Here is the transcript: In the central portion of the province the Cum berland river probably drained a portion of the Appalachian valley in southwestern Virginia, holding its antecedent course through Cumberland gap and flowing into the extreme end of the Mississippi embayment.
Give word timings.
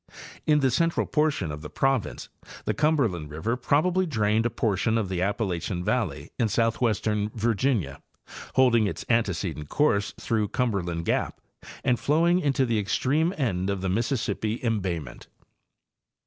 In 0.47 0.61
the 0.61 0.71
central 0.71 1.05
portion 1.05 1.51
of 1.51 1.61
the 1.61 1.69
province 1.69 2.29
the 2.65 2.73
Cum 2.73 2.97
berland 2.97 3.29
river 3.29 3.55
probably 3.55 4.07
drained 4.07 4.47
a 4.47 4.49
portion 4.49 4.97
of 4.97 5.09
the 5.09 5.21
Appalachian 5.21 5.83
valley 5.83 6.31
in 6.39 6.47
southwestern 6.49 7.29
Virginia, 7.35 8.01
holding 8.55 8.87
its 8.87 9.05
antecedent 9.11 9.69
course 9.69 10.15
through 10.19 10.47
Cumberland 10.47 11.05
gap 11.05 11.39
and 11.83 11.99
flowing 11.99 12.39
into 12.39 12.65
the 12.65 12.79
extreme 12.79 13.31
end 13.37 13.69
of 13.69 13.81
the 13.81 13.89
Mississippi 13.89 14.59
embayment. 14.63 15.27